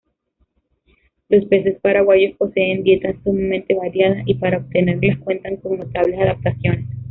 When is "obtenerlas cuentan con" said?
4.57-5.77